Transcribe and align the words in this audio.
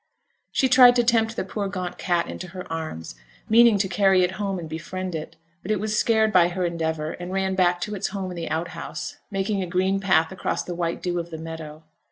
She 0.51 0.67
tried 0.67 0.95
to 0.95 1.03
tempt 1.03 1.35
the 1.35 1.43
poor 1.43 1.67
gaunt 1.67 1.99
cat 1.99 2.27
into 2.27 2.47
her 2.47 2.65
arms, 2.73 3.13
meaning 3.47 3.77
to 3.77 3.87
carry 3.87 4.23
it 4.23 4.31
home 4.41 4.57
and 4.57 4.67
befriend 4.67 5.13
it; 5.13 5.35
but 5.61 5.69
it 5.69 5.79
was 5.79 5.95
scared 5.95 6.33
by 6.33 6.47
her 6.47 6.65
endeavour 6.65 7.11
and 7.11 7.31
ran 7.31 7.53
back 7.53 7.79
to 7.81 7.93
its 7.93 8.07
home 8.07 8.31
in 8.31 8.35
the 8.35 8.49
outhouse, 8.49 9.17
making 9.29 9.61
a 9.61 9.67
green 9.67 9.99
path 9.99 10.31
across 10.31 10.63
the 10.63 10.73
white 10.73 11.03
dew 11.03 11.19
of 11.19 11.29
the 11.29 11.37
meadow. 11.37 11.83